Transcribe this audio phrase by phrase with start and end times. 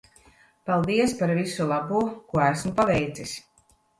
[0.69, 2.01] Paldies par visu labo
[2.33, 3.37] ko esmu paveicis.